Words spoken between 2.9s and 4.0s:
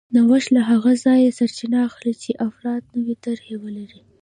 نوې طرحې ولري